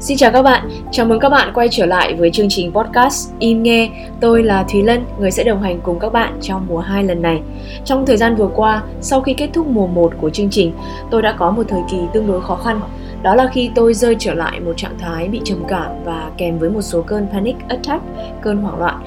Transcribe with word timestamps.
Xin 0.00 0.16
chào 0.16 0.30
các 0.32 0.42
bạn, 0.42 0.68
chào 0.90 1.06
mừng 1.06 1.20
các 1.20 1.28
bạn 1.28 1.52
quay 1.54 1.68
trở 1.70 1.86
lại 1.86 2.14
với 2.14 2.30
chương 2.30 2.48
trình 2.48 2.72
podcast 2.72 3.30
Im 3.38 3.62
Nghe. 3.62 3.90
Tôi 4.20 4.42
là 4.42 4.62
Thúy 4.62 4.82
Lân, 4.82 5.04
người 5.18 5.30
sẽ 5.30 5.44
đồng 5.44 5.62
hành 5.62 5.80
cùng 5.82 5.98
các 5.98 6.12
bạn 6.12 6.38
trong 6.42 6.66
mùa 6.68 6.78
2 6.78 7.04
lần 7.04 7.22
này. 7.22 7.40
Trong 7.84 8.06
thời 8.06 8.16
gian 8.16 8.36
vừa 8.36 8.48
qua, 8.54 8.82
sau 9.00 9.20
khi 9.20 9.34
kết 9.34 9.48
thúc 9.52 9.66
mùa 9.66 9.86
1 9.86 10.12
của 10.20 10.30
chương 10.30 10.50
trình, 10.50 10.72
tôi 11.10 11.22
đã 11.22 11.34
có 11.38 11.50
một 11.50 11.62
thời 11.68 11.80
kỳ 11.90 11.96
tương 12.12 12.26
đối 12.26 12.40
khó 12.40 12.56
khăn. 12.56 12.80
Đó 13.26 13.34
là 13.34 13.50
khi 13.52 13.70
tôi 13.74 13.94
rơi 13.94 14.16
trở 14.18 14.34
lại 14.34 14.60
một 14.60 14.72
trạng 14.76 14.98
thái 14.98 15.28
bị 15.28 15.40
trầm 15.44 15.64
cảm 15.68 16.04
và 16.04 16.30
kèm 16.36 16.58
với 16.58 16.70
một 16.70 16.82
số 16.82 17.02
cơn 17.02 17.26
panic 17.32 17.56
attack, 17.68 18.04
cơn 18.42 18.56
hoảng 18.56 18.78
loạn. 18.78 19.00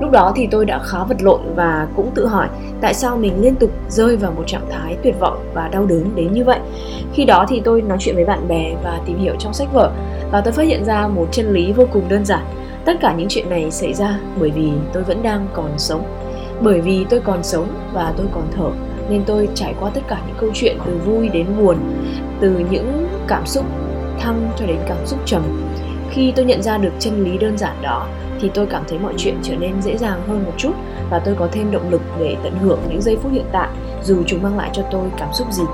Lúc 0.00 0.10
đó 0.10 0.32
thì 0.36 0.48
tôi 0.50 0.64
đã 0.64 0.78
khá 0.78 1.04
vật 1.04 1.22
lộn 1.22 1.40
và 1.54 1.88
cũng 1.96 2.10
tự 2.14 2.26
hỏi 2.26 2.48
tại 2.80 2.94
sao 2.94 3.16
mình 3.16 3.40
liên 3.40 3.54
tục 3.54 3.70
rơi 3.88 4.16
vào 4.16 4.32
một 4.32 4.42
trạng 4.46 4.66
thái 4.70 4.96
tuyệt 5.02 5.14
vọng 5.20 5.50
và 5.54 5.68
đau 5.68 5.86
đớn 5.86 6.10
đến 6.14 6.32
như 6.32 6.44
vậy. 6.44 6.58
Khi 7.12 7.24
đó 7.24 7.46
thì 7.48 7.60
tôi 7.64 7.82
nói 7.82 7.98
chuyện 8.00 8.14
với 8.14 8.24
bạn 8.24 8.48
bè 8.48 8.74
và 8.84 9.00
tìm 9.06 9.18
hiểu 9.18 9.34
trong 9.38 9.52
sách 9.52 9.68
vở 9.72 9.90
và 10.32 10.40
tôi 10.40 10.52
phát 10.52 10.66
hiện 10.66 10.84
ra 10.84 11.08
một 11.08 11.28
chân 11.32 11.52
lý 11.52 11.72
vô 11.72 11.86
cùng 11.92 12.08
đơn 12.08 12.24
giản 12.24 12.44
tất 12.84 12.92
cả 13.00 13.14
những 13.18 13.28
chuyện 13.28 13.50
này 13.50 13.70
xảy 13.70 13.94
ra 13.94 14.18
bởi 14.40 14.50
vì 14.50 14.70
tôi 14.92 15.02
vẫn 15.02 15.22
đang 15.22 15.46
còn 15.52 15.70
sống 15.78 16.02
bởi 16.60 16.80
vì 16.80 17.06
tôi 17.10 17.20
còn 17.20 17.42
sống 17.42 17.66
và 17.92 18.14
tôi 18.16 18.26
còn 18.34 18.48
thở 18.56 18.85
nên 19.10 19.24
tôi 19.26 19.48
trải 19.54 19.74
qua 19.80 19.90
tất 19.94 20.00
cả 20.08 20.20
những 20.26 20.36
câu 20.40 20.50
chuyện 20.54 20.76
từ 20.86 20.98
vui 21.04 21.28
đến 21.28 21.46
buồn, 21.58 21.76
từ 22.40 22.64
những 22.70 23.08
cảm 23.28 23.46
xúc 23.46 23.64
thăng 24.18 24.50
cho 24.58 24.66
đến 24.66 24.78
cảm 24.88 25.06
xúc 25.06 25.18
trầm. 25.24 25.42
Khi 26.10 26.32
tôi 26.36 26.44
nhận 26.44 26.62
ra 26.62 26.78
được 26.78 26.92
chân 26.98 27.24
lý 27.24 27.38
đơn 27.38 27.58
giản 27.58 27.76
đó, 27.82 28.06
thì 28.40 28.50
tôi 28.54 28.66
cảm 28.66 28.82
thấy 28.88 28.98
mọi 28.98 29.14
chuyện 29.16 29.36
trở 29.42 29.56
nên 29.56 29.82
dễ 29.82 29.96
dàng 29.96 30.20
hơn 30.28 30.44
một 30.44 30.52
chút 30.56 30.72
và 31.10 31.18
tôi 31.18 31.34
có 31.34 31.48
thêm 31.52 31.70
động 31.70 31.90
lực 31.90 32.02
để 32.18 32.36
tận 32.42 32.52
hưởng 32.60 32.78
những 32.88 33.02
giây 33.02 33.16
phút 33.22 33.32
hiện 33.32 33.46
tại, 33.52 33.68
dù 34.02 34.22
chúng 34.26 34.42
mang 34.42 34.56
lại 34.56 34.70
cho 34.72 34.82
tôi 34.90 35.08
cảm 35.18 35.28
xúc 35.32 35.52
gì. 35.52 35.64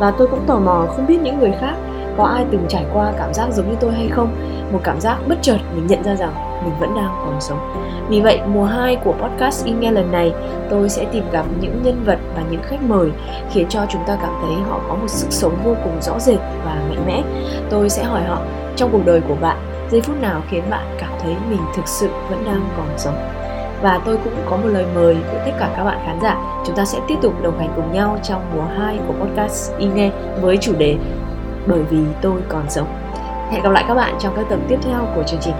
Và 0.00 0.10
tôi 0.10 0.26
cũng 0.26 0.46
tò 0.46 0.58
mò 0.58 0.86
không 0.88 1.06
biết 1.06 1.18
những 1.22 1.38
người 1.38 1.52
khác 1.60 1.74
có 2.16 2.24
ai 2.24 2.44
từng 2.50 2.64
trải 2.68 2.84
qua 2.92 3.12
cảm 3.18 3.34
giác 3.34 3.46
giống 3.52 3.70
như 3.70 3.76
tôi 3.80 3.92
hay 3.92 4.08
không? 4.08 4.36
Một 4.72 4.80
cảm 4.84 5.00
giác 5.00 5.18
bất 5.28 5.38
chợt 5.42 5.58
mình 5.74 5.86
nhận 5.86 6.02
ra 6.02 6.14
rằng 6.16 6.62
mình 6.64 6.74
vẫn 6.80 6.94
đang 6.96 7.16
còn 7.24 7.40
sống. 7.40 7.58
Vì 8.08 8.20
vậy, 8.20 8.40
mùa 8.46 8.64
2 8.64 8.96
của 8.96 9.12
podcast 9.12 9.64
in 9.64 9.80
nghe 9.80 9.90
lần 9.90 10.12
này, 10.12 10.32
tôi 10.70 10.88
sẽ 10.88 11.04
tìm 11.12 11.24
gặp 11.32 11.46
những 11.60 11.82
nhân 11.82 12.02
vật 12.04 12.18
và 12.36 12.42
những 12.50 12.62
khách 12.62 12.82
mời 12.82 13.10
khiến 13.50 13.66
cho 13.68 13.86
chúng 13.88 14.02
ta 14.06 14.18
cảm 14.22 14.32
thấy 14.42 14.54
họ 14.68 14.80
có 14.88 14.94
một 14.94 15.08
sức 15.08 15.26
sống 15.30 15.56
vô 15.64 15.74
cùng 15.84 16.02
rõ 16.02 16.18
rệt 16.18 16.38
và 16.64 16.74
mạnh 16.88 17.04
mẽ. 17.06 17.22
Tôi 17.70 17.90
sẽ 17.90 18.04
hỏi 18.04 18.22
họ, 18.22 18.38
trong 18.76 18.90
cuộc 18.92 19.06
đời 19.06 19.20
của 19.28 19.36
bạn, 19.40 19.56
giây 19.90 20.00
phút 20.00 20.20
nào 20.20 20.40
khiến 20.50 20.62
bạn 20.70 20.96
cảm 21.00 21.10
thấy 21.22 21.34
mình 21.50 21.60
thực 21.76 21.88
sự 21.88 22.08
vẫn 22.30 22.44
đang 22.44 22.68
còn 22.76 22.86
sống? 22.96 23.14
Và 23.82 24.00
tôi 24.04 24.18
cũng 24.24 24.32
có 24.50 24.56
một 24.56 24.68
lời 24.68 24.84
mời 24.94 25.14
với 25.14 25.40
tất 25.44 25.52
cả 25.60 25.70
các 25.76 25.84
bạn 25.84 25.98
khán 26.06 26.20
giả. 26.22 26.36
Chúng 26.66 26.76
ta 26.76 26.84
sẽ 26.84 26.98
tiếp 27.08 27.14
tục 27.22 27.42
đồng 27.42 27.58
hành 27.58 27.72
cùng 27.76 27.92
nhau 27.92 28.18
trong 28.22 28.42
mùa 28.56 28.64
2 28.78 28.98
của 29.06 29.14
podcast 29.24 29.72
in 29.78 29.94
nghe 29.94 30.10
với 30.40 30.56
chủ 30.56 30.74
đề 30.78 30.96
bởi 31.66 31.82
vì 31.82 32.04
tôi 32.22 32.40
còn 32.48 32.70
sống. 32.70 32.88
Hẹn 33.50 33.62
gặp 33.62 33.70
lại 33.70 33.84
các 33.88 33.94
bạn 33.94 34.14
trong 34.20 34.36
các 34.36 34.46
tập 34.50 34.58
tiếp 34.68 34.78
theo 34.82 35.06
của 35.14 35.22
chương 35.26 35.40
trình. 35.40 35.54